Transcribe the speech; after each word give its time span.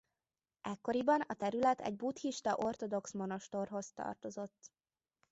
Ekkoriban 0.63 1.21
a 1.21 1.33
terület 1.33 1.79
egy 1.81 1.95
buddhista 1.95 2.55
ortodox 2.55 3.11
monostorhoz 3.13 3.91
tartozott. 3.91 4.71